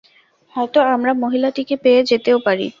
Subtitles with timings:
[0.55, 2.67] হয়তো আমরা মহিলাটিকে পেয়ে যেতেও পারি।